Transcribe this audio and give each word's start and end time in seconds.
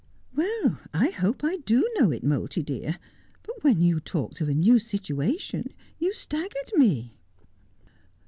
'Well, 0.35 0.79
I 0.95 1.09
hope 1.11 1.43
I 1.43 1.57
do 1.57 1.87
know 1.95 2.09
it, 2.09 2.23
Moulty 2.23 2.63
dear; 2.65 2.97
hut 3.45 3.63
when 3.63 3.83
you 3.83 3.99
talked 3.99 4.41
of 4.41 4.49
a 4.49 4.53
new 4.55 4.79
situation 4.79 5.75
you 5.99 6.11
staggered 6.11 6.71
me.' 6.73 7.13